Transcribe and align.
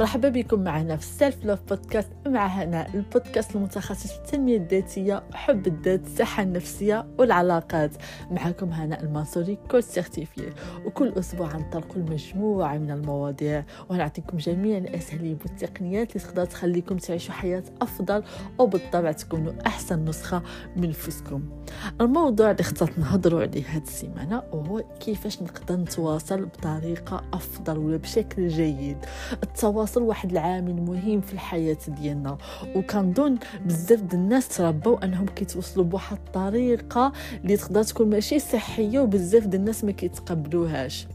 مرحبا 0.00 0.28
بكم 0.28 0.60
معنا 0.60 0.96
في 0.96 1.02
ال 1.02 1.10
self 1.10 1.44
love 1.44 1.60
podcast 1.68 2.10
مع 2.26 2.46
هنا 2.46 2.94
البودكاست 2.94 3.56
المتخصص 3.56 4.12
في 4.12 4.18
التنمية 4.18 4.56
الذاتية 4.56 5.22
وحب 5.30 5.66
الذات 5.66 6.06
الصحة 6.06 6.42
النفسية 6.42 7.06
والعلاقات. 7.18 7.90
معكم 8.30 8.72
هنا 8.72 9.02
المنصوري 9.02 9.58
coach 9.70 9.84
certifiée 9.84 10.52
وكل 10.86 11.12
أسبوع 11.18 11.56
نطرق 11.56 11.96
مجموعة 11.96 12.78
من 12.78 12.90
المواضيع 12.90 13.64
ونعطيكم 13.88 14.36
جميع 14.36 14.78
الأساليب 14.78 15.38
والتقنيات 15.42 16.16
اللي 16.16 16.26
تقدر 16.26 16.44
تخليكم 16.44 16.96
تعيشوا 16.96 17.34
حياة 17.34 17.64
أفضل 17.82 18.22
وبالطبع 18.58 19.12
تكونوا 19.12 19.52
أحسن 19.66 20.04
نسخة 20.04 20.42
من 20.76 20.88
نفسكم 20.88 21.42
الموضوع 22.00 22.50
اللي 22.50 22.60
اخترت 22.60 22.98
نهضروا 22.98 23.40
عليه 23.40 23.64
هذه 23.66 23.82
السيمانة 23.82 24.42
وهو 24.52 24.82
كيفاش 25.00 25.42
نقدر 25.42 25.76
نتواصل 25.76 26.44
بطريقة 26.44 27.24
أفضل 27.32 27.78
ولا 27.78 27.96
بشكل 27.96 28.48
جيد. 28.48 28.96
التواصل 29.42 29.89
واحد 29.96 30.30
العامل 30.30 30.74
مهم 30.82 31.20
في 31.20 31.32
الحياة 31.32 31.78
ديالنا. 31.88 32.38
وكنظن 32.76 33.38
بزاف 33.66 34.00
د 34.00 34.14
الناس 34.14 34.48
تربوا 34.48 35.04
أنهم 35.04 35.26
كيتوصلوا 35.26 35.84
بواحد 35.84 36.16
الطريقة 36.16 37.12
اللي 37.42 37.56
تقدر 37.56 37.82
تكون 37.82 38.10
ماشي 38.10 38.38
صحية 38.38 39.00
وبزاف 39.00 39.46
د 39.46 39.54
الناس 39.54 39.84
ما 39.84 39.92
كيتقبلوهاش. 39.92 41.06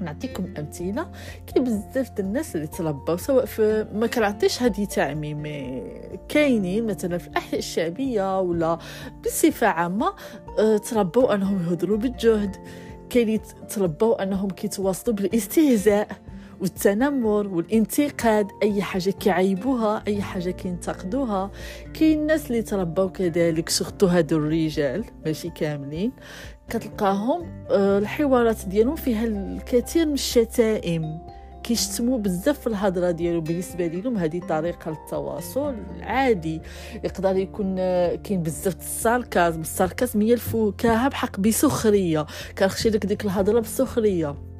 نعطيكم 0.00 0.54
أمثلة 0.58 1.10
كاين 1.46 1.64
بزاف 1.64 2.10
د 2.10 2.20
الناس 2.20 2.56
اللي 2.56 2.66
تربوا 2.66 3.16
سواء 3.16 3.44
في 3.44 3.86
ما 3.94 4.06
كنعطيش 4.06 4.62
هذه 4.62 4.84
تعميم 4.84 5.42
كاينين 6.28 6.86
مثلا 6.86 7.18
في 7.18 7.28
الأحياء 7.28 7.58
الشعبية 7.58 8.40
ولا 8.40 8.78
بصفة 9.24 9.66
عامة 9.66 10.14
آه، 10.58 10.76
تربوا 10.76 11.34
أنهم 11.34 11.62
يهضروا 11.62 11.96
بالجهد. 11.96 12.56
كاين 13.10 13.40
تربوا 13.68 14.22
أنهم 14.22 14.50
كيتواصلوا 14.50 15.16
بالاستهزاء. 15.16 16.08
والتنمر 16.60 17.48
والانتقاد 17.48 18.48
أي 18.62 18.82
حاجة 18.82 19.10
كيعيبوها 19.10 20.02
أي 20.06 20.22
حاجة 20.22 20.50
كينتقدوها. 20.50 21.50
كاين 21.94 22.26
ناس 22.26 22.46
اللي 22.46 22.62
تربوا 22.62 23.08
كذلك 23.08 23.68
سورتو 23.68 24.06
هادو 24.06 24.36
الرجال 24.36 25.04
ماشي 25.26 25.50
كاملين. 25.50 26.12
كتلقاهم 26.68 27.66
آه، 27.70 27.98
الحوارات 27.98 28.64
ديالهم 28.66 28.96
فيها 28.96 29.24
الكثير 29.24 30.06
من 30.06 30.12
الشتائم. 30.12 31.18
كيشتموا 31.62 32.18
بزاف 32.18 32.60
في 32.60 32.66
الهضرة 32.66 33.10
ديالو. 33.10 33.40
بالنسبة 33.40 33.86
لهم 33.86 34.18
هذه 34.18 34.40
طريقة 34.40 34.90
للتواصل 34.90 35.74
عادي. 36.00 36.60
يقدر 37.04 37.36
يكون 37.36 37.76
آه، 37.78 38.14
كاين 38.14 38.42
بزاف 38.42 38.76
الساركازم 38.76 39.60
الساركازم 39.60 40.22
هي 40.22 40.32
الفكاهه 40.34 41.08
بحق 41.08 41.40
بسخرية. 41.40 42.26
كنخشي 42.58 42.90
لك 42.90 43.06
ديك 43.06 43.24
الهضرة 43.24 43.60
بسخرية. 43.60 44.53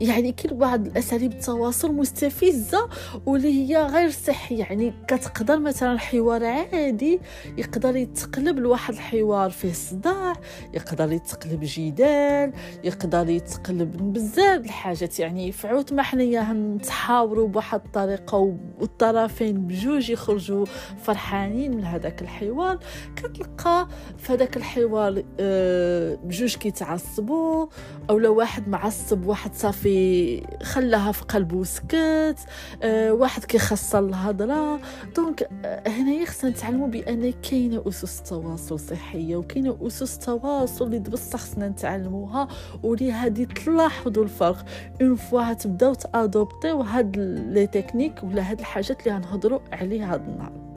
يعني 0.00 0.32
كاين 0.32 0.58
بعض 0.58 0.86
الأساليب 0.86 1.32
التواصل 1.32 1.94
مستفزة 1.94 2.88
واللي 3.26 3.48
هي 3.48 3.82
غير 3.82 4.10
صحية. 4.10 4.58
يعني 4.58 4.94
كتقدر 5.08 5.58
مثلا 5.58 5.98
حوار 5.98 6.44
عادي 6.44 7.20
يقدر 7.58 7.96
يتقلب 7.96 8.58
لواحد 8.58 8.94
الحوار 8.94 9.50
فيه 9.50 9.72
صداع 9.72 10.32
يقدر 10.74 11.12
يتقلب 11.12 11.60
جدال 11.62 12.52
يقدر 12.84 13.28
يتقلب 13.28 14.12
بزاف 14.12 14.64
الحاجات. 14.64 15.18
يعني 15.18 15.52
فعوت 15.52 15.92
ما 15.92 16.02
حنايا 16.02 16.52
نتحاوروا 16.52 17.48
بواحد 17.48 17.80
الطريقة 17.84 18.56
والطرفين 18.80 19.66
بجوج 19.66 20.10
يخرجوا 20.10 20.66
فرحانين 21.02 21.76
من 21.76 21.84
هذاك 21.84 22.22
الحوار. 22.22 22.78
كتلقى 23.16 23.88
في 24.18 24.32
هذاك 24.32 24.56
الحوار 24.56 25.22
آه، 25.40 26.14
بجوج 26.14 26.56
كيتعصبوا 26.56 27.66
أو 28.10 28.18
لو 28.18 28.34
واحد 28.34 28.68
معصب 28.68 29.26
واحد 29.26 29.54
صافي 29.72 30.42
خلاها 30.62 31.12
في 31.12 31.24
قلبه 31.24 31.56
وسكت 31.56 32.36
أه 32.82 33.12
واحد 33.12 33.44
كيخسر 33.44 33.98
الهضرة. 33.98 34.80
donc 35.16 35.48
آه، 35.64 35.88
هنايا 35.88 36.24
خصنا 36.24 36.50
نتعلموا 36.50 36.88
بأن 36.88 37.32
كاينة 37.32 37.82
أسس 37.88 38.22
تواصل 38.22 38.78
صحية 38.80 39.36
وكاينة 39.36 39.76
أسس 39.82 40.18
تواصل 40.18 40.84
اللي 40.84 40.98
بصح 40.98 41.38
خصنا 41.38 41.68
نتعلموها 41.68 42.48
واللي 42.82 43.30
تلاحظوا 43.46 44.24
الفرق. 44.24 44.64
une 45.02 45.16
fois 45.16 45.52
تبداو 45.52 45.94
ت 45.94 46.03
adopter 46.03 46.63
يو 46.63 46.80
هاد 46.80 47.16
les 47.52 47.66
techniques 47.66 48.22
ولا 48.22 48.50
هاد 48.50 48.58
الحاجات 48.58 49.06
اللي 49.06 49.18
غنهضروا 49.18 49.60
عليها 49.72 50.14
هاد 50.14 50.28
النهار. 50.28 50.68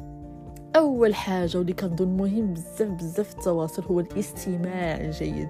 أول 0.76 1.16
حاجة 1.16 1.58
واللي 1.58 1.74
كنظن 1.74 2.18
مهم 2.18 2.54
بزاف 2.54 2.90
بزاف 2.90 3.34
التواصل 3.34 3.84
هو 3.84 4.00
الاستماع 4.00 4.96
الجيد 4.96 5.50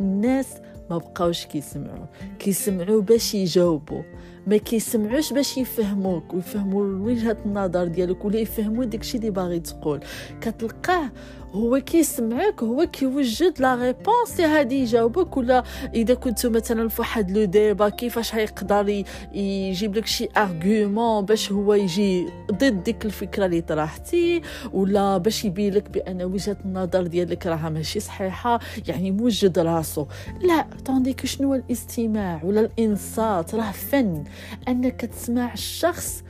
الناس 0.00 0.54
ما 0.90 0.98
بقاوش 0.98 1.46
كيسمعوا. 1.46 2.06
كيسمعوا 2.38 3.02
باش 3.02 3.34
يجاوبوا. 3.34 4.02
ما 4.46 4.56
كيسمعوش 4.56 5.32
باش 5.32 5.58
يفهموك 5.58 6.34
ويفهموا 6.34 6.82
وجهة 7.06 7.36
النظر 7.46 7.84
ديالك 7.86 8.24
ولا 8.24 8.38
يفهموا 8.38 8.84
داكشي 8.84 9.16
اللي 9.18 9.30
باغي 9.30 9.60
تقول. 9.60 10.00
كتلقاه 10.40 11.10
هو 11.54 11.80
كيسمعك 11.80 12.62
هو 12.62 12.86
كيوجد 12.86 13.60
la 13.60 13.74
réponse. 13.74 14.40
هادي 14.40 14.80
يجاوبك 14.80 15.36
ولا 15.36 15.62
إذا 15.94 16.14
كنتو 16.14 16.50
مثلا 16.50 16.88
في 16.88 17.00
واحد 17.00 17.30
le 17.30 17.44
débat 17.44 17.88
كيفاش 17.88 18.34
هيقدر 18.34 19.04
يجيب 19.34 19.96
لك 19.96 20.06
شي 20.06 20.28
argument 20.36 21.24
باش 21.24 21.52
هو 21.52 21.74
يجي 21.74 22.26
ضد 22.52 22.82
ديك 22.82 23.04
الفكرة 23.04 23.46
اللي 23.46 23.60
طرحتي؟ 23.60 24.42
ولا 24.72 25.18
باش 25.18 25.44
يبين 25.44 25.74
لك 25.74 25.90
بأن 25.90 26.22
وجهة 26.22 26.56
النظر 26.64 27.06
ديالك 27.06 27.46
راها 27.46 27.68
ماشي 27.68 28.00
صحيحة؟ 28.00 28.60
يعني 28.88 29.10
موجد 29.10 29.58
راسو. 29.58 30.06
لا 30.40 30.66
طونديك 30.84 31.26
شنو 31.26 31.54
الاستماع 31.54 32.40
ولا 32.44 32.60
الإنصات؟ 32.60 33.54
راه 33.54 33.72
فن. 33.72 34.24
أنك 34.68 35.00
تسمع 35.00 35.52
الشخص 35.52 36.22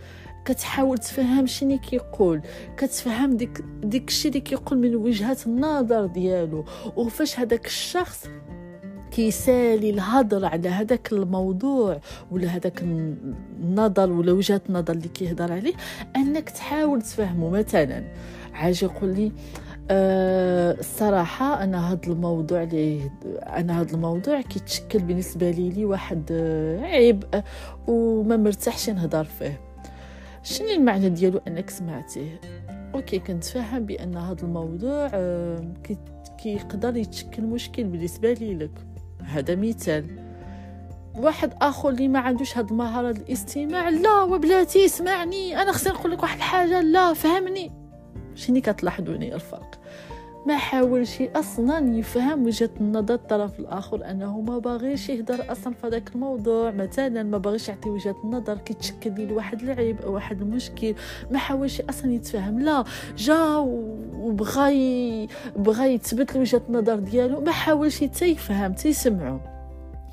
كتحاول 0.44 0.98
تفهم 0.98 1.46
شنو 1.46 1.78
كيقول 1.78 2.42
كتفهم 2.76 3.36
ديك 3.36 3.64
ديك 3.82 4.08
الشيء 4.08 4.30
اللي 4.30 4.40
كيقول 4.40 4.78
من 4.78 4.96
وجهة 4.96 5.36
النظر 5.46 6.06
ديالو. 6.06 6.64
وفاش 6.96 7.40
هذاك 7.40 7.66
الشخص 7.66 8.26
كيسالي 9.10 9.90
الهضر 9.90 10.44
على 10.44 10.68
هذاك 10.68 11.12
الموضوع 11.12 12.00
ولا 12.30 12.48
هذاك 12.48 12.82
النظر 12.82 14.12
ولا 14.12 14.32
وجهة 14.32 14.60
النظر 14.68 14.92
اللي 14.92 15.08
كيهضر 15.08 15.52
عليه 15.52 15.74
أنك 16.16 16.50
تحاول 16.50 17.02
تفهمه 17.02 17.50
مثلا 17.50 18.04
عاجي 18.54 18.84
يقول 18.84 19.14
لي 19.14 19.32
أه 19.90 20.76
الصراحة 20.80 21.64
أنا 21.64 21.92
هذا 21.92 22.00
الموضوع 22.06 22.62
اللي 22.62 23.10
أنا 23.46 23.80
هذا 23.80 23.94
الموضوع 23.94 24.40
كيتشكل 24.40 24.98
بالنسبة 24.98 25.50
لي 25.50 25.68
لي 25.70 25.84
واحد 25.84 26.22
آه، 26.32 26.80
عيب 26.80 27.24
وما 27.86 28.36
مرتاحش 28.36 28.90
نهضر 28.90 29.24
فيه. 29.24 29.69
شنو 30.42 30.68
المعنى 30.68 31.08
ديالو 31.08 31.40
انك 31.48 31.70
سمعتيه؟ 31.70 32.40
أوكي 32.94 33.18
كنتفهم 33.18 33.86
بأن 33.86 34.16
هذا 34.16 34.42
الموضوع 34.42 35.08
كيقدر 36.38 36.96
يتشكل 36.96 37.42
مشكل 37.42 37.84
بالنسبة 37.84 38.32
لي 38.32 38.54
لك. 38.54 38.70
هذا 39.24 39.54
مثال. 39.54 40.06
واحد 41.16 41.52
آخر 41.62 41.88
اللي 41.88 42.08
ما 42.08 42.18
عندوش 42.18 42.58
هاد 42.58 42.70
المهارة 42.70 43.10
الاستماع 43.10 43.88
لا 43.88 44.22
وبلاتي 44.22 44.84
اسمعني 44.84 45.62
أنا 45.62 45.72
خصني 45.72 45.92
نقول 45.92 46.12
لك 46.12 46.22
واحد 46.22 46.36
الحاجة 46.36 46.80
لا 46.80 47.14
فهمني. 47.14 47.72
شنو 48.34 48.60
كتلاحظوني 48.60 49.34
الفرق؟ 49.34 49.80
ما 50.46 50.56
حاولش 50.56 51.22
أصلا 51.22 51.96
يفهم 51.96 52.46
وجهة 52.46 52.70
النظر 52.80 53.14
الطرف 53.14 53.60
الآخر 53.60 54.10
أنه 54.10 54.40
ما 54.40 54.58
باغيش 54.58 55.08
يهدر 55.08 55.52
أصلا 55.52 55.74
في 55.74 55.86
هذاك 55.86 56.14
الموضوع. 56.14 56.70
مثلا 56.70 57.22
ما 57.22 57.38
باغيش 57.38 57.68
يعطي 57.68 57.90
وجهة 57.90 58.16
النظر 58.24 58.58
كيتشكل 58.58 59.12
لي 59.14 59.32
واحد 59.32 59.62
العيب 59.62 60.00
أو 60.00 60.14
واحد 60.14 60.40
المشكل. 60.40 60.94
ما 61.30 61.38
حاولش 61.38 61.80
أصلا 61.80 62.12
يتفهم. 62.12 62.60
لا 62.60 62.84
جا 63.16 63.56
وبغى 63.56 65.28
بغى 65.56 65.94
يثبت 65.94 66.36
وجهة 66.36 66.62
النظر 66.68 66.96
ديالو. 66.96 67.40
ما 67.40 67.52
حاولش 67.52 68.04
حتى 68.04 68.26
يفهم 68.26 68.72
حتى 68.72 68.88
يسمعو. 68.88 69.38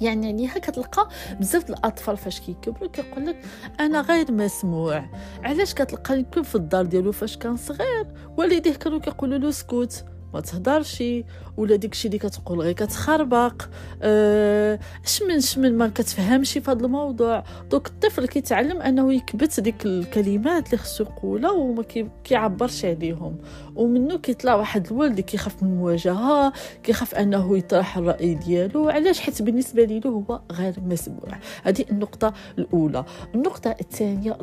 يعني 0.01 0.25
يعني 0.25 0.47
كتلقى 0.47 1.09
بزاف 1.39 1.69
الأطفال 1.69 2.18
فاش 2.18 2.39
كيكبروا 2.39 2.89
كيقول 2.89 3.25
لك 3.25 3.45
أنا 3.79 4.01
غير 4.01 4.31
مسموع. 4.31 5.06
علاش 5.44 5.74
كتلقى 5.74 6.19
يكون 6.19 6.44
في 6.44 6.56
الدار 6.56 6.85
ديالو 6.85 7.12
فاش 7.12 7.38
كان 7.38 7.57
صغير؟ 7.57 8.06
والديه 8.38 8.74
كانوا 8.74 9.00
كيقولوا 9.00 9.38
له 9.38 9.50
اسكت 9.50 10.06
მოცადარში 10.33 11.09
ولا 11.57 11.75
داكشي 11.75 12.07
اللي 12.07 12.18
كتقول 12.18 12.59
غير 12.59 12.74
كتخربق. 12.74 13.62
أه 14.01 14.80
شمن 15.06 15.42
شمن 15.42 15.77
ما 15.77 15.88
كتفهمش 15.88 16.54
في 16.54 16.71
هذا 16.71 16.86
الموضوع. 16.86 17.44
دوك 17.71 17.88
الطفل 17.88 18.25
كيتعلم 18.27 18.81
أنه 18.81 19.13
يكبت 19.13 19.59
ديك 19.59 19.86
الكلمات 19.86 20.65
اللي 20.65 20.77
خصو 20.77 21.04
يقولها 21.04 21.51
وما 21.51 21.83
كيعبرش 22.24 22.86
عليهم. 22.86 23.38
ومنه 23.75 24.18
كيطلع 24.18 24.56
واحد 24.56 24.88
الولد 24.88 25.19
كيخاف 25.19 25.63
من 25.63 25.69
المواجهه 25.69 26.54
كيخاف 26.83 27.15
أنه 27.15 27.57
يطرح 27.57 27.98
الرأي 27.98 28.33
ديالو. 28.33 28.89
علاش؟ 28.89 29.19
حيت 29.19 29.42
بالنسبة 29.42 29.83
ليه 29.83 30.01
هو 30.06 30.42
غير 30.51 30.75
مسموع. 30.86 31.30
هذه 31.63 31.86
النقطة 31.92 32.33
الأولى. 32.57 33.06
النقطة 33.36 33.75
الثانية 33.81 34.38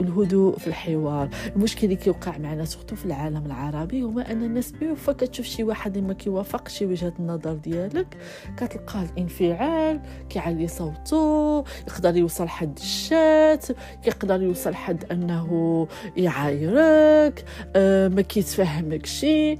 الهدوء 0.00 0.58
في 0.58 0.66
الحوار. 0.66 1.28
المشكل 1.56 1.84
اللي 1.84 1.96
كيوقع 1.96 2.38
معنا 2.38 2.64
سورتو 2.64 2.96
في 2.96 3.06
العالم 3.06 3.46
العربي 3.46 4.02
هو 4.02 4.18
ان 4.18 4.42
الناس 4.42 4.72
بيوفا 4.72 5.12
كتشوف 5.12 5.46
شي 5.46 5.64
واحد 5.64 5.96
اللي 5.96 6.08
ما 6.08 6.14
كيوافقش 6.56 6.82
وجهه 6.82 7.12
النظر 7.18 7.52
ديالك 7.52 8.16
كتلقاه 8.56 9.02
الانفعال 9.02 10.00
كيعلي 10.28 10.68
صوته 10.68 11.64
يقدر 11.88 12.16
يوصل 12.16 12.48
حد 12.48 12.78
الشات 12.78 13.66
يقدر 14.06 14.42
يوصل 14.42 14.74
حد 14.74 15.04
أنه 15.12 15.88
يعايرك 16.16 17.44
أه 17.76 18.08
ما 18.08 18.22
كيتفهمك 18.22 19.06
شي 19.06 19.58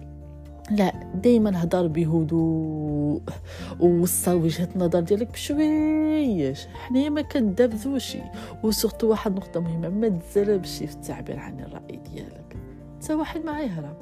لا 0.71 0.93
دائما 1.15 1.63
هضر 1.63 1.87
بهدوء 1.87 3.23
ووصل 3.81 4.37
وجهة 4.37 4.69
النظر 4.77 5.01
ديالك 5.01 5.33
بشويش 5.33 6.67
حنايا 6.67 7.09
ما 7.09 7.23
كندابزوش 7.23 8.17
و 8.63 8.68
surtout 8.68 9.09
واحد 9.09 9.31
النقطة 9.31 9.61
مهمة 9.61 9.89
ما 9.89 10.09
تزربش 10.09 10.79
في 10.79 10.95
التعبير 10.95 11.39
عن 11.39 11.61
الرأي 11.61 12.01
ديالك. 12.13 12.57
حتى 13.07 13.15
واحد 13.15 13.45
ما 13.45 13.61
يهرب 13.61 13.97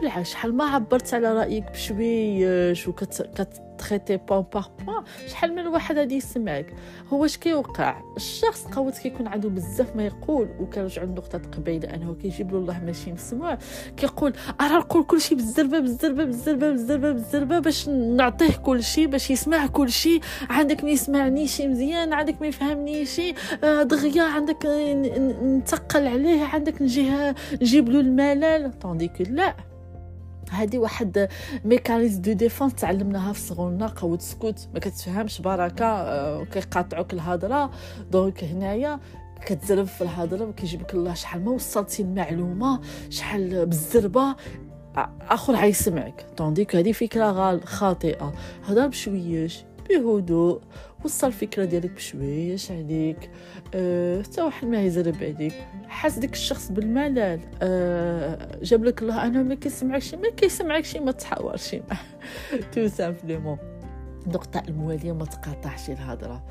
بالعكس 0.00 0.30
شحال 0.30 0.54
ما 0.54 0.64
عبرت 0.64 1.14
على 1.14 1.32
رأيك 1.32 1.70
بشويش 1.70 2.88
وكت 2.88 3.22
كت 3.22 3.62
traiter 3.88 4.16
ي 4.16 4.21
point 4.21 4.44
par 4.52 4.70
point 4.86 5.04
شحال 5.28 5.54
من 5.54 5.66
واحد 5.66 5.98
غادي 5.98 6.16
يسمعك 6.16 6.74
هو 7.12 7.24
اش 7.24 7.36
كيوقع 7.36 8.02
الشخص 8.16 8.64
قوت 8.64 8.98
كيكون 8.98 9.26
عنده 9.26 9.48
بزاف 9.48 9.96
ما 9.96 10.06
يقول 10.06 10.48
وكنرجعوا 10.60 11.06
لنقطه 11.06 11.40
قبيله 11.56 11.94
انه 11.94 12.14
كيجيب 12.14 12.52
له 12.52 12.58
الله 12.58 12.84
ماشي 12.84 13.12
مسموع 13.12 13.58
كيقول 13.96 14.32
ارا 14.60 14.78
نقول 14.78 15.04
كلشي 15.04 15.34
بالزربه 15.34 15.78
بالزربه 15.78 16.24
بالزربه 16.24 16.70
بالزربه 16.70 17.12
بالزربه 17.12 17.58
باش 17.58 17.88
نعطيه 17.88 18.56
كلشي 18.56 19.06
باش 19.06 19.30
يسمع 19.30 19.66
كلشي 19.66 20.20
عندك 20.50 20.84
ما 20.84 20.90
يسمعنيش 20.90 21.60
مزيان 21.60 22.12
عندك 22.12 22.40
ما 22.40 22.46
يفهمنيش 22.46 23.20
دغيا 23.62 24.22
عندك 24.22 24.66
نتقل 25.42 26.06
عليه 26.06 26.44
عندك 26.44 26.82
نجيه 26.82 27.34
نجيب 27.52 27.88
له 27.88 28.00
الملل 28.00 28.72
tandis 28.80 29.07
que 29.07 29.20
لا 29.30 29.71
هذه 30.50 30.78
واحد 30.78 31.28
mécanisme 31.64 32.22
de 32.22 32.32
défense 32.32 32.74
تعلمناها 32.74 33.32
في 33.32 33.40
صغرنا 33.40 33.86
قوة 33.86 34.18
سكوت 34.18 34.68
ما 34.74 34.80
كتفهمش 34.80 35.40
بركة 35.40 35.84
آه، 35.84 36.44
كيقاطعوك 36.44 37.12
الهضرة. 37.12 37.70
donc 38.10 38.44
هنايا 38.44 39.00
كتزرب 39.46 39.86
في 39.86 40.02
الهضرة 40.02 40.44
وكيجيبك 40.44 40.94
الله 40.94 41.14
شحال 41.14 41.44
ما 41.44 41.50
وصلتي 41.50 42.02
المعلومة 42.02 42.80
شحال 43.10 43.66
بالزربة. 43.66 44.36
آخر 45.20 45.54
غيسمعك 45.54 46.26
tandis 46.36 46.63
que 46.63 46.76
هذه 46.76 46.92
فكرة 46.92 47.60
خاطئة. 47.64 48.32
هضر 48.64 48.86
بشويش 48.86 49.64
بهدوء. 49.90 50.60
وصل 51.04 51.26
الفكرة 51.26 51.64
ديالك 51.64 51.90
بشويش 51.90 52.70
عليك 52.70 53.30
أه 53.74 54.22
حتى 54.22 54.42
واحد 54.42 54.66
ما 54.66 54.82
يزرب 54.82 55.16
عليك. 55.22 55.54
حاس 55.88 56.18
ديك 56.18 56.32
الشخص 56.32 56.72
بالملل 56.72 57.40
أه 57.62 58.58
جاب 58.62 58.84
لك 58.84 59.02
الله 59.02 59.26
أنا 59.26 59.42
ما 59.42 59.54
كيسمعكش 59.54 60.14
ما 60.14 60.30
كيسمعكش 60.30 60.96
ما 60.96 61.12
تحاورش. 61.12 61.76
tout 62.72 62.88
simplement 62.88 63.58
النقطه 64.26 64.62
الموالية 64.68 65.12
ما 65.12 65.24
تقاطعش 65.24 65.90
الهضرة. 65.90 66.44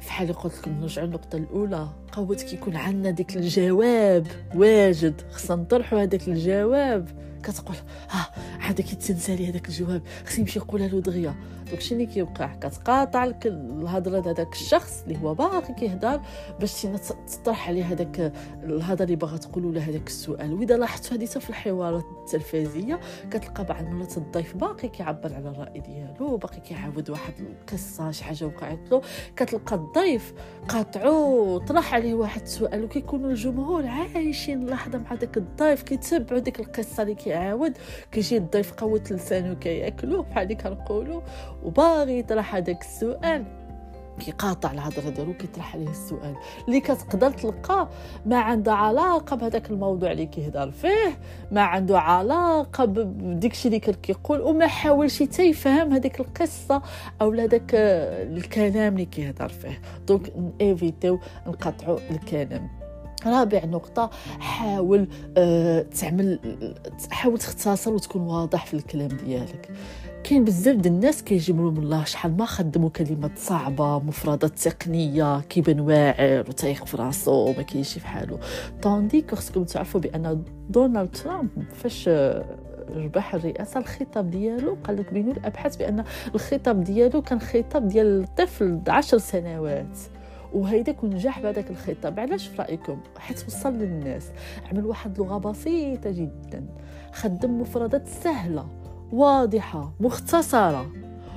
فحال 0.00 0.32
قلت 0.32 0.58
لكم 0.58 0.80
نرجع 0.80 1.02
للنقطة 1.02 1.36
الأولى. 1.36 1.88
قوت 2.12 2.42
كيكون 2.42 2.76
عندنا 2.76 3.10
ديك 3.10 3.36
الجواب 3.36 4.26
واجد. 4.54 5.20
خصنا 5.30 5.62
نطرحوا 5.62 6.02
هذاك 6.02 6.28
الجواب. 6.28 7.08
كتقول 7.46 7.76
ها 8.10 8.30
عاد 8.60 8.80
كيتنسى 8.80 9.36
لي 9.36 9.50
هذاك 9.50 9.68
الجواب 9.68 10.02
خصني 10.26 10.40
نمشي 10.40 10.58
نقولها 10.58 10.88
له 10.88 11.00
دغيا. 11.00 11.34
داكشي 11.70 11.94
اللي 11.94 12.06
كيوقع؟ 12.06 12.54
كتقاطع 12.54 13.24
لك 13.24 13.46
الهضرة 13.46 14.30
هذاك 14.30 14.52
الشخص 14.52 15.02
اللي 15.02 15.18
هو 15.22 15.34
باقي 15.34 15.74
كيهضر 15.74 16.20
باش 16.60 16.86
تطرح 17.26 17.68
عليه 17.68 17.84
هذاك 17.84 18.32
الهضرة 18.62 19.04
اللي 19.04 19.16
باغا 19.16 19.36
تقول 19.36 19.74
له 19.74 19.80
هذاك 19.80 20.06
السؤال. 20.06 20.52
وإذا 20.52 20.76
لاحظتوا 20.76 21.16
هذه 21.16 21.24
في 21.24 21.50
الحوارات 21.50 22.04
التلفزيونيه 22.04 23.00
كتلقى 23.30 23.64
بعض 23.64 23.84
المرات 23.84 24.16
الضيف 24.16 24.56
باقي 24.56 24.88
كيعبر 24.88 25.34
على 25.34 25.48
الرأي 25.48 25.80
ديالو 25.80 26.36
باقي 26.36 26.60
كيعاود 26.60 27.10
واحد 27.10 27.34
القصة 27.40 28.10
شي 28.10 28.24
حاجة 28.24 28.44
وقعت 28.44 28.78
له 28.90 29.02
كتلقى 29.36 29.76
الضيف 29.76 30.34
قاطعو 30.68 31.58
طرح 31.58 31.94
عليه 31.94 32.14
واحد 32.14 32.42
السؤال 32.42 32.84
وكيكونوا 32.84 33.30
الجمهور 33.30 33.86
عايشين 33.86 34.62
اللحظه 34.62 34.98
مع 34.98 35.14
داك 35.14 35.36
الضيف 35.36 35.82
كيتبعوا 35.82 36.40
ديك 36.40 36.60
القصة 36.60 37.02
اللي 37.02 37.14
كيعاود 37.36 37.78
كيجي 38.12 38.36
الضيف 38.36 38.72
قوت 38.72 39.12
لسانو 39.12 39.58
كياكلو 39.58 40.22
بحال 40.22 40.42
اللي 40.42 40.54
كنقولوا. 40.54 41.20
وباغي 41.62 42.18
يطرح 42.18 42.54
هذاك 42.54 42.80
السؤال. 42.80 43.44
كيقاطع 44.18 44.70
الهضرة 44.70 45.10
ديالو 45.10 45.34
كيطرح 45.34 45.74
عليه 45.74 45.90
السؤال. 45.90 46.36
اللي 46.68 46.80
كتقدر 46.80 47.30
تلقاه 47.30 47.88
ما 48.26 48.38
عنده 48.38 48.74
علاقة 48.74 49.36
بهذاك 49.36 49.70
الموضوع 49.70 50.12
اللي 50.12 50.26
كيهضر 50.26 50.70
فيه 50.70 51.18
ما 51.52 51.60
عنده 51.60 52.00
علاقة 52.00 52.84
بديك 52.84 53.52
الشيء 53.52 53.66
اللي 53.66 53.80
كان 53.80 53.94
كيقول 53.94 54.40
وما 54.40 54.66
حاولش 54.66 55.22
حتى 55.22 55.42
يفهم 55.42 55.92
هذيك 55.92 56.20
القصة 56.20 56.82
أو 57.20 57.32
هذاك 57.32 57.70
الكلام 57.74 58.92
اللي 58.92 59.04
كيهضر 59.04 59.48
فيه. 59.48 59.80
donc 60.08 60.32
éviter 60.60 61.05
يو 61.05 61.20
نقطعوا 61.46 61.98
الكلام. 62.10 62.75
رابع 63.26 63.64
نقطة 63.64 64.10
حاول 64.40 65.08
أه 65.36 65.82
تعمل 65.82 66.38
حاول 67.10 67.38
تختصر 67.38 67.92
وتكون 67.92 68.22
واضح 68.22 68.66
في 68.66 68.74
الكلام 68.74 69.08
ديالك. 69.08 69.70
كاين 70.24 70.44
بزاف 70.44 70.76
ديال 70.76 70.94
الناس 70.94 71.22
كيجيب 71.22 71.56
لهم 71.56 71.76
الله 71.78 72.04
شحال 72.04 72.36
ما 72.36 72.46
خدموا 72.46 72.88
كلمات 72.88 73.38
صعبة 73.38 73.98
مفردات 73.98 74.58
تقنية 74.58 75.40
كيبان 75.40 75.80
واعر 75.80 76.44
وتايق 76.48 76.86
في 76.86 76.96
راسو 76.96 77.32
وما 77.32 77.62
كاينش 77.62 77.98
في 77.98 78.06
حالو. 78.06 78.38
طونديك 78.82 79.34
خصكم 79.34 79.64
تعرفوا 79.64 80.00
بأن 80.00 80.44
دونالد 80.70 81.10
ترامب 81.10 81.50
فاش 81.74 82.10
ربح 82.96 83.34
الرئاسة 83.34 83.80
الخطاب 83.80 84.30
ديالو 84.30 84.76
قال 84.84 84.96
لك 84.96 85.12
بينوا 85.12 85.32
الأبحاث 85.32 85.76
بأن 85.76 86.04
الخطاب 86.34 86.84
ديالو 86.84 87.22
كان 87.22 87.40
خطاب 87.40 87.88
ديال 87.88 88.22
الطفل 88.22 88.80
عشر 88.88 89.18
سنوات. 89.18 89.98
وهيداك 90.52 91.04
ونجح 91.04 91.40
بهذاك 91.40 91.70
الخطاب. 91.70 92.20
علاش 92.20 92.46
في 92.46 92.62
رأيكم؟ 92.62 93.00
حيت 93.18 93.46
وصل 93.46 93.72
للناس. 93.72 94.30
عمل 94.72 94.86
واحد 94.86 95.18
لغه 95.18 95.38
بسيطة 95.38 96.10
جدا. 96.10 96.66
خدم 97.12 97.60
مفردات 97.60 98.08
سهلة 98.08 98.66
واضحة 99.12 99.92
مختصرة. 100.00 100.86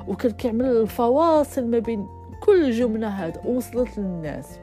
وكان 0.07 0.31
كيعمل 0.31 0.65
الفواصل 0.65 1.67
ما 1.67 1.79
بين 1.79 2.07
كل 2.43 2.71
جملة 2.71 3.07
هاد. 3.07 3.45
وصلت 3.45 3.97
للناس. 3.97 4.59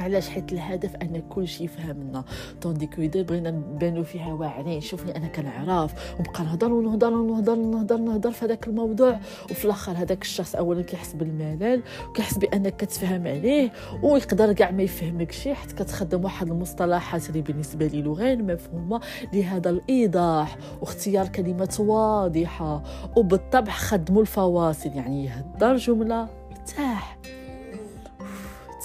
علاش 0.00 0.28
حيت 0.28 0.52
الهدف 0.52 0.96
أن 0.96 1.22
كل 1.28 1.48
شيء 1.48 1.66
فهمنا 1.66 2.24
طونديك 2.62 2.98
اذا 2.98 3.22
بغينا 3.22 3.50
نبانو 3.50 4.04
فيها 4.04 4.32
واعرين. 4.32 4.80
شوفني 4.80 5.16
أنا 5.16 5.26
كنعرف. 5.26 6.14
ونبقى 6.18 6.44
نهضر 6.44 6.72
ونهضر 6.72 7.12
ونهضر 7.12 7.58
ونهضر 7.58 7.96
نهضر 7.96 8.30
في 8.30 8.44
هذاك 8.44 8.66
الموضوع. 8.66 9.20
وفي 9.50 9.64
الآخر 9.64 9.92
هذاك 9.92 10.22
الشخص 10.22 10.56
اولا 10.56 10.82
كيحس 10.82 11.12
بالملل 11.12 11.82
وكيحس 12.08 12.38
بأنك 12.38 12.76
كتفهم 12.76 13.26
عليه 13.26 13.72
ويقدر 14.02 14.52
كاع 14.52 14.70
ما 14.70 14.82
يفهمك 14.82 15.32
شي 15.32 15.54
حيت 15.54 15.72
كتخدم 15.72 16.24
واحد 16.24 16.48
المصطلحات 16.48 17.28
اللي 17.28 17.42
بالنسبة 17.42 17.86
لي 17.86 18.02
غير 18.02 18.42
مفهومة 18.42 19.00
لهذا 19.32 19.70
الإيضاح. 19.70 20.56
واختيار 20.80 21.28
كلمات 21.28 21.80
واضحة. 21.80 22.82
وبالطبع 23.16 23.72
خدموا 23.72 24.22
الفواصل. 24.22 24.90
يعني 24.90 25.24
يهدر 25.24 25.76
جملة 25.76 26.28
ارتاح 26.50 27.18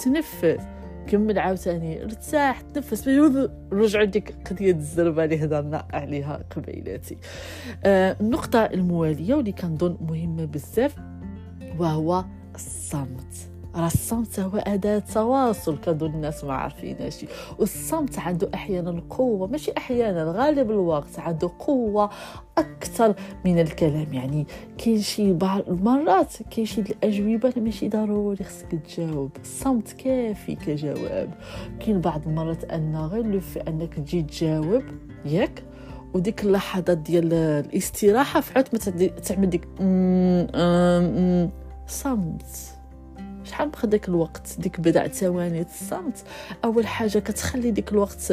تنفس 0.04 0.60
كمل 1.12 1.38
عاوتاني 1.38 2.02
ارتاح 2.02 2.60
تنفس. 2.60 3.08
رجع 3.72 4.04
ديك 4.04 4.34
قضية 4.50 4.72
الزربة 4.72 5.24
اللي 5.24 5.44
هضرنا 5.44 5.86
عليها 5.92 6.44
قبيلاتي. 6.56 7.16
آه 7.84 8.16
النقطة 8.20 8.58
الموالية 8.58 9.34
واللي 9.34 9.52
كنظن 9.52 9.96
مهمة 10.00 10.44
بزاف 10.44 10.94
وهو 11.78 12.24
الصمت. 12.54 13.51
راه 13.74 13.86
الصمت 13.86 14.40
هو 14.40 14.58
أداة 14.58 14.98
تواصل 14.98 15.80
كذو 15.80 16.06
الناس 16.06 16.44
ما 16.44 16.52
عارفيناش 16.52 17.26
والصمت 17.58 18.18
عنده 18.18 18.50
أحيانا 18.54 19.02
قوة 19.10 19.46
ماشي 19.46 19.72
أحيانا 19.78 20.24
غالب 20.24 20.70
الوقت 20.70 21.18
عنده 21.18 21.50
قوة 21.58 22.10
أكثر 22.58 23.14
من 23.44 23.58
الكلام. 23.58 24.14
يعني 24.14 24.46
كاين 24.78 25.00
شي 25.00 25.32
بعض 25.32 25.68
المرات 25.68 26.32
كاين 26.50 26.66
شي 26.66 26.80
الأجوبة 26.80 27.52
ماشي 27.56 27.88
ضروري 27.88 28.44
خصك 28.44 28.66
تجاوب. 28.66 29.30
الصمت 29.40 29.92
كافي 29.92 30.54
كجواب. 30.54 31.30
كاين 31.80 32.00
بعض 32.00 32.26
المرات 32.26 32.64
أن 32.64 32.96
غير 32.96 33.40
في 33.40 33.60
أنك 33.60 33.94
تجي 33.94 34.22
تجاوب 34.22 34.82
ياك؟ 35.24 35.62
وديك 36.14 36.44
اللحظات 36.44 36.98
ديال 36.98 37.32
الاستراحة 37.32 38.40
فعلت 38.40 38.90
ما 38.90 39.08
تعمل 39.08 39.50
ديك 39.50 39.68
صمت. 41.86 42.71
شحال 43.44 43.68
بقى 43.68 43.88
داك 43.88 44.08
الوقت؟ 44.08 44.56
ديك 44.58 44.80
بضع 44.80 45.06
ثواني 45.06 45.60
الصمت 45.60 46.24
أول 46.64 46.86
حاجة 46.86 47.18
كتخلي 47.18 47.70
ديك 47.70 47.92
الوقت 47.92 48.32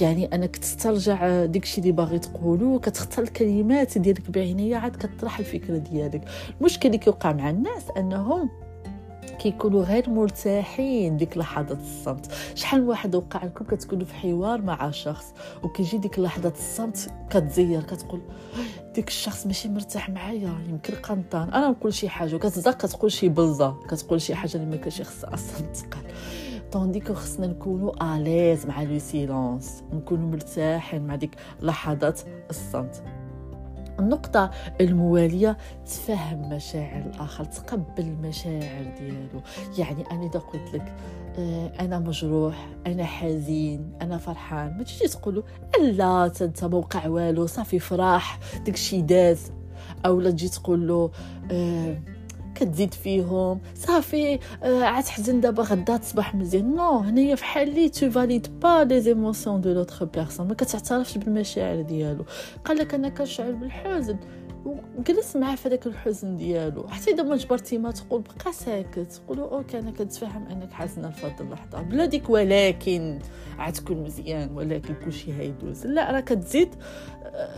يعني 0.00 0.34
أنك 0.34 0.56
تسترجع 0.56 1.44
ديك 1.44 1.62
الشيء 1.62 1.78
اللي 1.84 1.92
باغي 1.92 2.18
تقولو 2.18 2.78
كتختار 2.80 3.24
الكلمات 3.24 3.98
ديالك 3.98 4.30
بعنايه 4.30 4.76
عاد 4.76 4.96
كطرح 4.96 5.38
الفكرة 5.38 5.76
ديالك. 5.76 6.22
المشكل 6.60 6.86
اللي 6.86 6.98
كيوقع 6.98 7.32
مع 7.32 7.50
الناس 7.50 7.82
أنهم 7.96 8.50
كيكونوا 9.40 9.84
غير 9.84 10.10
مرتاحين 10.10 11.16
ديك 11.16 11.36
لحظة 11.38 11.78
الصمت. 11.80 12.32
شحال 12.54 12.82
من 12.82 12.88
واحد 12.88 13.14
وقع 13.14 13.44
لكم 13.44 13.64
كتكونوا 13.64 14.04
في 14.04 14.14
حوار 14.14 14.62
مع 14.62 14.90
شخص 14.90 15.34
وكيجي 15.62 15.98
ديك 15.98 16.18
لحظة 16.18 16.48
الصمت 16.48 17.10
كتزير 17.30 17.82
كتقول 17.82 18.20
ديك 18.94 19.08
الشخص 19.08 19.46
ماشي 19.46 19.68
مرتاح 19.68 20.10
معايا 20.10 20.54
يمكن 20.68 20.94
قنطان. 20.94 21.50
أنا 21.50 21.68
نقول 21.68 21.94
شي 21.94 22.08
حاجة 22.08 22.34
وكتزاق 22.34 22.76
كتقول 22.76 23.12
شي 23.12 23.28
بلزة 23.28 23.74
كتقول 23.88 24.20
شي 24.20 24.34
حاجة 24.34 24.54
اللي 24.54 24.66
ما 24.66 24.76
كانش 24.76 25.02
خصها 25.02 25.34
أصلا 25.34 25.66
تقال 25.66 26.02
tandis 26.72 26.99
que 26.99 27.12
خصنا 27.12 27.46
نكونوا 27.46 28.16
à 28.16 28.23
l'aise 28.23 28.66
مع 28.66 28.82
le 28.82 28.98
silence 28.98 29.82
نكونوا 29.92 30.30
مرتاحين 30.30 31.06
مع 31.06 31.14
ديك 31.14 31.36
لحظات 31.60 32.20
الصمت. 32.50 33.02
النقطة 34.00 34.50
الموالية 34.80 35.56
تفهم 35.86 36.48
مشاعر 36.48 37.02
الآخر 37.14 37.44
تقبل 37.44 38.02
المشاعر 38.02 38.94
ديالو. 38.98 39.42
يعني 39.78 40.10
أنا 40.10 40.26
إذا 40.26 40.38
قلت 40.40 40.74
لك 40.74 40.94
آه، 41.38 41.72
أنا 41.80 41.98
مجروح 41.98 42.68
أنا 42.86 43.04
حزين 43.04 43.92
أنا 44.02 44.18
فرحان 44.18 44.76
ما 44.76 44.82
تجي 44.82 45.08
تقولوا 45.08 45.42
لا 45.80 46.32
انت 46.40 46.64
موقع 46.64 47.06
والو 47.08 47.46
صافي 47.46 47.78
فرح 47.78 48.38
داكشي 48.66 49.02
داز. 49.02 49.52
أو 50.06 50.20
لا 50.20 50.30
تجي 50.30 50.48
تقول 50.48 50.88
له 50.88 51.10
آه 51.50 51.96
كتزيد 52.54 52.94
فيهم. 52.94 53.60
صافي 53.74 54.38
آه 54.62 54.82
عاد 54.82 55.04
حزن 55.04 55.40
دابا 55.40 55.62
غدا 55.62 55.96
تصبح 55.96 56.34
مزيان. 56.34 56.74
non 56.74 56.98
هنايا 56.98 57.34
فحال 57.34 57.44
إلى 57.44 57.88
tu 57.88 58.10
valides 58.10 58.60
pas 58.60 58.84
les 58.84 59.00
émotions 59.00 59.60
de 59.60 59.72
l'autre 59.72 60.04
personne. 60.04 60.48
ما 60.48 60.54
كتعترفش 60.54 61.18
بالمشاعر 61.18 61.80
ديالو. 61.80 62.24
قال 62.64 62.76
لك 62.76 62.94
أنا 62.94 63.08
كنشعر 63.08 63.52
بالحزن. 63.52 64.16
وجلس 64.98 65.36
معاه 65.36 65.54
في 65.54 65.68
هذاك 65.68 65.86
الحزن 65.86 66.36
ديالو. 66.36 66.88
حتى 66.88 67.10
اذا 67.10 67.22
ما 67.22 67.36
جبرتي 67.36 67.78
ما 67.78 67.90
تقول 67.90 68.22
بقى 68.22 68.52
ساكت. 68.52 69.22
قولوا 69.28 69.50
OK 69.50 69.78
أنا 69.78 69.90
كنتفاهم 69.90 70.46
أنك 70.46 70.72
حزنه 70.72 71.08
هذه 71.08 71.40
اللحظة. 71.40 71.82
بلا 71.82 72.04
ديك 72.04 72.30
ولكن 72.30 73.18
عاد 73.58 73.72
تكون 73.72 74.02
مزيان 74.02 74.50
ولكن 74.54 74.94
كلشي 75.04 75.32
هيدوز. 75.32 75.86
لا 75.86 76.10
راه 76.10 76.20
كتزيد 76.20 76.74
آه، 77.24 77.48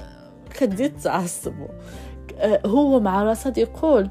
كتزيد 0.50 0.96
تعصبوا 0.96 1.68
آه، 2.36 2.60
هو 2.66 3.00
مع 3.00 3.22
رصد 3.22 3.58
يقول 3.58 4.10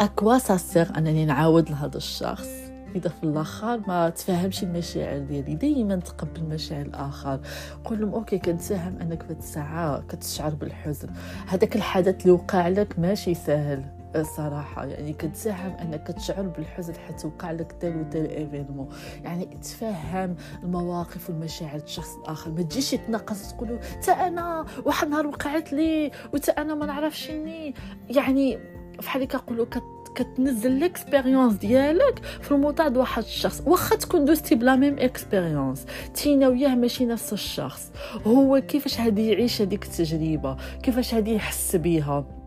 à 0.00 0.05
quoi 0.05 0.27
ça 0.27 0.38
sert 0.38 0.98
أنني 0.98 1.24
نعاود 1.24 1.70
لهذا 1.70 1.96
الشخص. 1.96 2.48
إذا 2.94 3.08
في 3.08 3.24
الآخر 3.24 3.80
ما 3.88 4.10
تفهمش 4.10 4.62
المشاعر 4.62 5.18
ديالي. 5.18 5.54
دائما 5.54 5.96
تقبل 5.96 6.44
مشاعر 6.44 6.82
الآخر. 6.86 7.40
قول 7.84 8.00
لهم 8.00 8.14
OK 8.14 8.38
كنتفهم 8.38 8.98
أنك 9.00 9.22
في 9.22 9.30
الساعة 9.30 10.02
كتشعر 10.08 10.54
بالحزن. 10.54 11.08
هذاك 11.46 11.76
الحدث 11.76 12.22
اللي 12.22 12.32
وقع 12.32 12.68
لك 12.68 12.98
ماشي 12.98 13.34
سهل 13.34 13.84
الصراحة 14.16 14.84
يعني 14.84 15.12
كتفهم 15.12 15.72
أنك 15.72 16.06
تشعر 16.06 16.42
بالحزن 16.42 16.94
حتى 16.94 17.26
وقع 17.26 17.50
لك 17.50 17.72
tel 17.80 18.00
و 18.00 18.08
tel 18.08 18.30
événement. 18.30 18.88
يعني 19.24 19.44
تفهم 19.44 20.36
المواقف 20.62 21.30
والمشاعر 21.30 21.76
الشخص 21.76 22.16
الآخر. 22.16 22.50
ما 22.50 22.62
تجيش 22.62 22.90
تنقص 22.90 23.52
تقولوا 23.52 23.78
تا 24.06 24.12
أنا 24.12 24.66
واحد 24.84 25.06
النهار 25.06 25.26
وقعت 25.26 25.72
لي 25.72 26.10
وتا 26.34 26.52
أنا 26.52 26.74
ما 26.74 26.86
نعرفش 26.86 27.26
شني 27.26 27.74
يعني 28.10 28.71
فحال 29.00 29.28
كنقولوا 29.28 29.66
كت 29.66 29.82
كتنزل 30.14 30.70
l'expérience 30.70 31.54
ديالك 31.54 32.18
في 32.40 32.52
الموطع 32.52 32.88
د 32.88 32.96
واحد 32.96 33.22
الشخص. 33.22 33.62
واخا 33.66 33.96
تكون 33.96 34.24
دوزتي 34.24 34.54
ب 34.54 34.61
la 34.61 34.76
même 34.76 34.98
expérience 34.98 35.86
تينا 36.14 36.48
وياه 36.48 36.74
ماشي 36.74 37.04
نفس 37.06 37.32
الشخص. 37.32 37.92
هو 38.26 38.60
كيفاش 38.60 39.00
هادي 39.00 39.30
يعيش 39.30 39.62
هذيك 39.62 39.84
التجربة؟ 39.84 40.56
كيفاش 40.82 41.14
هادي 41.14 41.34
يحس 41.34 41.76
بيها؟ 41.76 42.41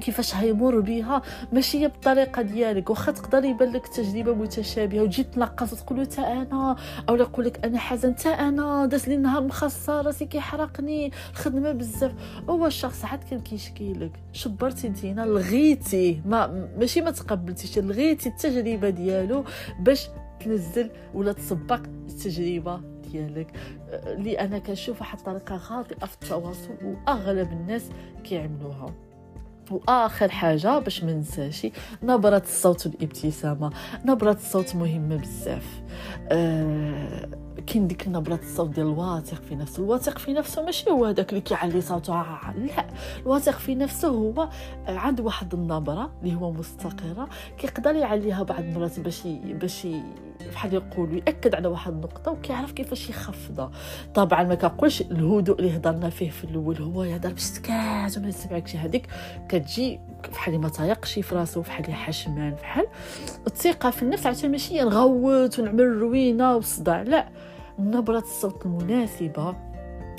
كيفاش 0.00 0.34
هيمر 0.34 0.80
بها 0.80 1.22
ماشي 1.52 1.78
هي 1.78 1.88
بالطريقة 1.88 2.42
ديالك. 2.42 2.90
واخا 2.90 3.12
تقدر 3.12 3.44
يبان 3.44 3.72
لك 3.72 3.88
تجربة 3.88 4.34
متشابهة 4.34 5.02
وتجي 5.02 5.22
تنقص 5.22 5.72
وتقول 5.72 6.06
تا 6.06 6.32
أنا 6.32 6.76
أو 7.08 7.16
يقول 7.16 7.44
لك 7.44 7.64
أنا 7.64 7.78
حزن 7.78 8.16
تا 8.16 8.30
أنا 8.30 8.86
داز 8.86 9.08
لي 9.08 9.16
نهار 9.16 9.42
مخصص 9.42 9.90
راسي 9.90 10.26
كيحرقني 10.26 11.12
الخدمة 11.30 11.72
بزاف 11.72 12.12
هو 12.48 12.66
الشخص 12.66 13.04
عاد 13.04 13.24
كان 13.24 13.40
كيشكي 13.40 13.92
لك 13.92 14.12
شبرتي 14.32 14.86
انتينا 14.86 15.22
لغيتي. 15.26 16.22
ما 16.26 16.68
ماشي 16.78 17.00
ما 17.00 17.10
تقبلتيش 17.10 17.78
لغيتي 17.78 18.28
التجربة 18.28 18.90
ديالو 18.90 19.44
باش 19.80 20.08
تنزل 20.40 20.90
ولا 21.14 21.32
تسبق 21.32 21.80
التجربة 22.08 22.80
ديالك. 23.10 23.52
اللي 23.92 24.40
أنا 24.40 24.58
كنشوف 24.58 25.00
واحد 25.00 25.18
الطريقة 25.18 25.56
خاطئة 25.56 26.06
في 26.06 26.14
التواصل 26.22 26.76
وأغلب 26.84 27.52
الناس 27.52 27.90
كيعملوها. 28.24 28.94
واخر 29.72 30.28
حاجة 30.28 30.78
باش 30.78 31.04
ما 31.04 31.12
ننساش. 31.12 31.66
نبرة 32.02 32.42
الصوت 32.46 32.86
والابتسامه 32.86 33.70
نبرة 34.04 34.32
الصوت 34.32 34.74
مهمة 34.74 35.16
بزاف. 35.16 35.82
آه 36.28 37.28
كاين 37.66 37.86
ديك 37.86 38.08
نبرة 38.08 38.40
الصوت 38.42 38.70
ديال 38.70 38.86
الواثق 38.86 39.42
في 39.42 39.54
نفسه. 39.54 39.82
الواثق 39.82 40.18
في 40.18 40.32
نفسه 40.32 40.62
ماشي 40.64 40.90
هو 40.90 41.04
هذاك 41.04 41.30
اللي 41.30 41.40
كيعلي 41.40 41.80
صوته. 41.80 42.22
لا 42.56 42.86
الواثق 43.22 43.58
في 43.58 43.74
نفسه 43.74 44.08
هو 44.08 44.48
عنده 44.86 45.22
واحد 45.24 45.54
النبرة 45.54 46.10
اللي 46.22 46.34
هو 46.34 46.52
مستقرة 46.52 47.28
كيقدر 47.58 47.94
يعليها 47.94 48.42
بعض 48.42 48.60
المرات 48.60 49.00
باش 49.00 49.22
باش 49.44 49.86
بحال 50.52 50.74
يقولوا 50.74 51.16
يأكد 51.16 51.54
على 51.54 51.68
واحد 51.68 51.92
النقطة 51.92 52.32
وكيعرف 52.32 52.72
كيفاش 52.72 53.10
يخفضها. 53.10 53.70
طبعا 54.14 54.42
ما 54.42 54.54
كنقولش 54.54 55.00
الهدوء 55.00 55.58
اللي 55.58 55.76
هضرنا 55.76 56.10
فيه 56.10 56.30
في 56.30 56.44
الأول 56.44 56.76
هو 56.82 57.04
يهضر 57.04 57.32
بسكات 57.32 58.18
وما 58.18 58.28
يسمعكش 58.28 58.76
هذيك. 58.76 59.06
كتجي 59.48 60.00
بحال 60.32 60.60
ما 60.60 60.68
تايقش 60.68 61.18
في 61.18 61.34
راسو 61.34 61.60
بحال 61.60 61.94
حشمان 61.94 62.50
بحال 62.50 62.86
الثقة 63.46 63.90
في 63.90 64.02
النفس 64.02 64.26
عرفتي 64.26 64.48
ماشي 64.48 64.80
نغوت 64.80 65.58
ونعمل 65.58 65.84
روينة 65.84 66.56
وصداع. 66.56 67.02
لا 67.02 67.28
نبرة 67.78 68.18
الصوت 68.18 68.66
المناسبة. 68.66 69.56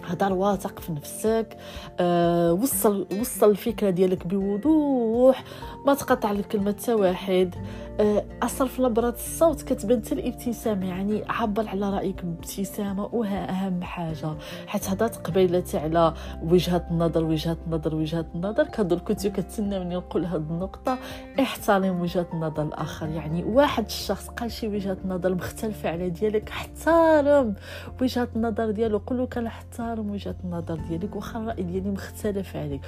هضر 0.05 0.33
واثق 0.33 0.79
في 0.79 0.91
نفسك. 0.91 1.57
أه 1.99 2.53
وصل 2.53 3.07
وصل 3.21 3.49
الفكرة 3.49 3.89
ديالك 3.89 4.27
بوضوح. 4.27 5.43
ما 5.85 5.93
تقطع 5.93 6.31
الكلمة 6.31 6.71
حتى 6.71 6.93
واحد. 6.93 7.55
اصل 8.43 8.67
في 8.69 8.81
نبره 8.81 9.09
الصوت. 9.09 9.61
كتبان 9.61 10.01
الابتسامة 10.11 10.87
يعني 10.87 11.23
عبر 11.29 11.67
على 11.67 11.89
رأيك 11.89 12.25
بابتسامة 12.25 13.05
وها 13.05 13.49
أهم 13.49 13.83
حاجة. 13.83 14.33
حيت 14.67 14.89
هضرت 14.89 15.27
قبيله 15.27 15.63
على 15.73 16.13
وجهة 16.43 16.87
النظر 16.91 17.23
وجهة 17.23 17.57
النظر 17.67 17.95
وجهة 17.95 18.25
النظر. 18.35 18.63
كنظن 18.63 18.99
كنت 18.99 19.27
كتسنى 19.27 19.79
مني 19.79 19.95
نقول 19.95 20.25
هذه 20.25 20.35
النقطة 20.35 20.97
احترم 21.39 22.01
وجهة 22.01 22.27
النظر 22.33 22.63
الآخر. 22.63 23.07
يعني 23.07 23.43
واحد 23.43 23.85
الشخص 23.85 24.27
قال 24.27 24.51
شي 24.51 24.67
وجهة 24.67 24.97
نظر 25.05 25.35
مختلفة 25.35 25.89
على 25.89 26.09
ديالك 26.09 26.49
احترم 26.49 27.55
وجهة 28.01 28.27
النظر 28.35 28.71
ديالو. 28.71 28.97
قول 28.97 29.17
له 29.17 29.25
كنحترم 29.25 30.11
وجهة 30.11 30.35
النظر 30.43 30.75
ديالك 30.75 31.15
واخا 31.15 31.39
الرأي 31.39 31.63
ديالي 31.63 31.89
مختلف 31.89 32.55
عليك. 32.55 32.81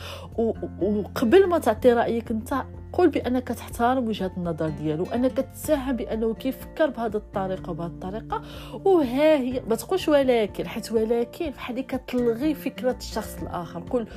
وقبل 0.82 1.50
ما 1.50 1.58
تعطي 1.58 1.94
رأيك 1.94 2.32
أنت 2.32 2.54
قول 2.94 3.10
بأنك 3.10 3.48
تحترم 3.48 4.08
وجهة 4.08 4.32
النظر 4.38 4.70
ديالو 4.70 5.06
أنك 5.06 5.38
تساهم 5.54 5.96
بأنه 5.96 6.34
كيفكر 6.34 6.90
بهذه 6.90 7.16
الطريقة 7.16 7.72
وبهذه 7.72 7.88
الطريقة. 7.88 8.42
وها 8.86 9.38
هي 9.38 9.62
ما 9.70 9.76
تقولش 9.76 10.08
ولكن 10.10 10.68
حيت 10.68 10.92
ولكن 10.92 11.50
بحال 11.50 11.88
كتلغي 11.88 12.54
فكرة 12.54 12.98
الشخص 12.98 13.38
الآخر. 13.42 13.84
قول 13.90 14.08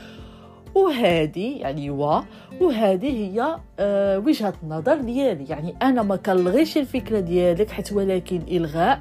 وهذه 0.74 1.58
يعني 1.60 1.90
و 1.90 2.22
وهذه 2.60 3.10
هي 3.10 3.56
آه 3.78 4.18
وجهة 4.18 4.54
النظر 4.62 4.96
ديالي. 5.00 5.44
يعني 5.44 5.74
أنا 5.82 6.02
ما 6.02 6.16
كنلغيش 6.16 6.78
الفكرة 6.78 7.20
ديالك 7.20 7.70
حيت 7.70 7.92
ولكن 7.92 8.40
إلغاء. 8.50 9.00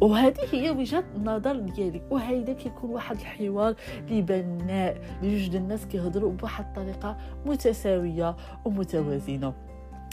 وهذه 0.00 0.40
هي 0.52 0.70
وجهة 0.70 1.04
النظر 1.16 1.56
ديالي. 1.56 2.02
وهذا 2.10 2.52
كيكون 2.52 2.90
واحد 2.90 3.16
الحوار 3.16 3.74
اللي 4.08 4.22
بناء 4.22 4.96
لجوج 5.22 5.56
الناس 5.56 5.86
كيهضروا 5.86 6.32
بواحد 6.32 6.64
الطريقة 6.64 7.16
متساوية 7.46 8.36
ومتوازنة. 8.64 9.52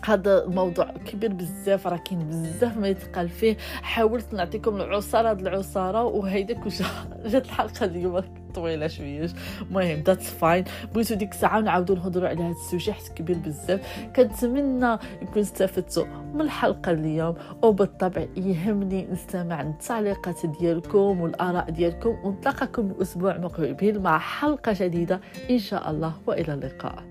هذا 0.05 0.43
الموضوع 0.43 0.85
كبير 1.05 1.33
بزاف 1.33 1.87
راه 1.87 1.97
كاين 1.97 2.19
بزاف 2.29 2.77
ما 2.77 2.87
يتقال 2.87 3.29
فيه. 3.29 3.57
حاولت 3.81 4.33
نعطيكم 4.33 4.75
العصارة 4.75 5.29
هاد 5.29 5.41
العصارة 5.41 6.03
وهيدا 6.03 6.53
كل 6.53 6.69
جات 7.31 7.45
الحلقة 7.45 7.85
اليوم 7.85 8.23
طويلة 8.53 8.87
شوية. 8.87 9.29
المهم 9.61 10.03
ذاتس 10.03 10.29
فاين 10.29 10.63
بغيتو 10.93 11.15
ديك 11.15 11.31
الساعة 11.31 11.59
نعاودو 11.59 11.95
نهضروا 11.95 12.29
على 12.29 12.43
هذا 12.43 12.51
ال 12.51 12.58
sujet 12.58 12.93
حيت 12.93 13.07
كبير 13.07 13.37
بزاف. 13.37 14.09
كنتمنى 14.15 14.97
يكون 15.21 15.41
استفدتوا 15.41 16.05
من 16.33 16.41
الحلقة 16.41 16.91
اليوم 16.91 17.35
وبالطبع 17.63 18.25
يهمني 18.37 19.07
نستمع 19.11 19.61
التعليقات 19.61 20.45
ديالكم 20.45 21.21
والآراء 21.21 21.69
ديالكم. 21.69 22.09
ونتلاقاكم 22.09 22.91
الأسبوع 22.91 23.35
المقبل 23.35 23.99
مع 23.99 24.19
حلقة 24.19 24.75
جديدة. 24.79 25.21
إن 25.49 25.59
شاء 25.59 25.91
الله 25.91 26.13
وإلى 26.27 26.53
اللقاء. 26.53 27.08